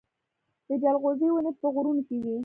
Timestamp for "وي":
2.23-2.35